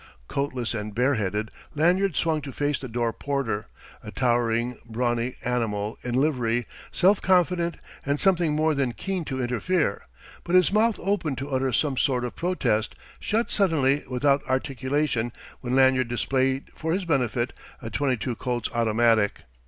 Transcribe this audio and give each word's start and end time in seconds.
Coatless 0.27 0.73
and 0.73 0.95
bareheaded, 0.95 1.51
Lanyard 1.75 2.15
swung 2.15 2.41
to 2.41 2.51
face 2.51 2.79
the 2.79 2.87
door 2.87 3.13
porter, 3.13 3.67
a 4.03 4.09
towering, 4.09 4.79
brawny 4.89 5.35
animal 5.45 5.99
in 6.01 6.15
livery, 6.15 6.65
self 6.91 7.21
confident 7.21 7.75
and 8.03 8.19
something 8.19 8.55
more 8.55 8.73
than 8.73 8.93
keen 8.93 9.23
to 9.25 9.39
interfere; 9.39 10.01
but 10.43 10.55
his 10.55 10.73
mouth, 10.73 10.99
opening 11.03 11.35
to 11.35 11.51
utter 11.51 11.71
some 11.71 11.97
sort 11.97 12.23
of 12.25 12.35
protest, 12.35 12.95
shut 13.19 13.51
suddenly 13.51 14.03
without 14.09 14.41
articulation 14.49 15.31
when 15.59 15.75
Lanyard 15.75 16.07
displayed 16.07 16.71
for 16.75 16.93
his 16.93 17.05
benefit 17.05 17.53
a 17.79 17.91
.22 17.91 18.35
Colt's 18.39 18.69
automatic. 18.73 19.43